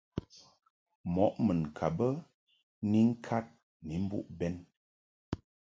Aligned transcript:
Mɔʼ 1.13 1.33
mun 1.45 1.61
ka 1.77 1.87
bə 1.97 2.07
ni 2.89 2.99
ŋkad 3.09 3.45
ni 3.87 3.95
mbuʼ 4.05 4.25
bɛn. 4.37 4.55